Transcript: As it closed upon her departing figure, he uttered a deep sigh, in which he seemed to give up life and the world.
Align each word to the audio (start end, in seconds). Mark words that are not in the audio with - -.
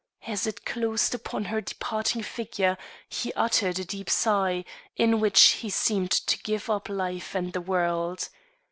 As 0.25 0.47
it 0.47 0.65
closed 0.65 1.13
upon 1.13 1.45
her 1.45 1.61
departing 1.61 2.23
figure, 2.23 2.75
he 3.07 3.31
uttered 3.33 3.77
a 3.77 3.85
deep 3.85 4.09
sigh, 4.09 4.65
in 4.95 5.19
which 5.19 5.39
he 5.61 5.69
seemed 5.69 6.09
to 6.09 6.41
give 6.41 6.71
up 6.71 6.89
life 6.89 7.35
and 7.35 7.53
the 7.53 7.61
world. 7.61 8.29